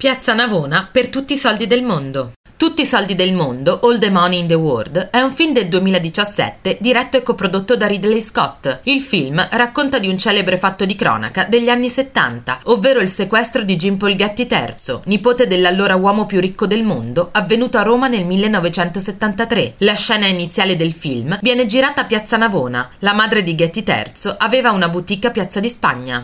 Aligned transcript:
Piazza 0.00 0.32
Navona 0.32 0.88
per 0.90 1.10
tutti 1.10 1.34
i 1.34 1.36
soldi 1.36 1.66
del 1.66 1.82
mondo. 1.82 2.32
Tutti 2.60 2.82
i 2.82 2.86
soldi 2.86 3.14
del 3.14 3.32
mondo, 3.32 3.80
All 3.82 3.98
the 3.98 4.10
Money 4.10 4.40
in 4.40 4.46
the 4.46 4.52
World, 4.54 5.08
è 5.10 5.22
un 5.22 5.34
film 5.34 5.54
del 5.54 5.68
2017 5.68 6.76
diretto 6.78 7.16
e 7.16 7.22
coprodotto 7.22 7.74
da 7.74 7.86
Ridley 7.86 8.20
Scott. 8.20 8.80
Il 8.82 9.00
film 9.00 9.46
racconta 9.52 9.98
di 9.98 10.08
un 10.08 10.18
celebre 10.18 10.58
fatto 10.58 10.84
di 10.84 10.94
cronaca 10.94 11.44
degli 11.44 11.70
anni 11.70 11.88
70, 11.88 12.60
ovvero 12.64 13.00
il 13.00 13.08
sequestro 13.08 13.62
di 13.62 13.76
Jim 13.76 13.96
Polghetti 13.96 14.46
III, 14.50 15.00
nipote 15.04 15.46
dell'allora 15.46 15.96
uomo 15.96 16.26
più 16.26 16.38
ricco 16.38 16.66
del 16.66 16.82
mondo, 16.82 17.30
avvenuto 17.32 17.78
a 17.78 17.82
Roma 17.82 18.08
nel 18.08 18.26
1973. 18.26 19.76
La 19.78 19.94
scena 19.94 20.26
iniziale 20.26 20.76
del 20.76 20.92
film 20.92 21.38
viene 21.40 21.64
girata 21.64 22.02
a 22.02 22.04
Piazza 22.04 22.36
Navona. 22.36 22.90
La 22.98 23.14
madre 23.14 23.42
di 23.42 23.54
Ghetti 23.54 23.82
III 23.86 24.34
aveva 24.36 24.70
una 24.70 24.90
boutique 24.90 25.28
a 25.28 25.32
Piazza 25.32 25.60
di 25.60 25.70
Spagna. 25.70 26.18